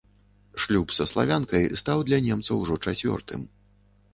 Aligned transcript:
Шлюб 0.61 0.95
са 0.99 1.05
славянкай 1.11 1.69
стаў 1.81 2.03
для 2.07 2.19
немца 2.29 2.51
ўжо 2.63 2.79
чацвёртым. 2.89 3.41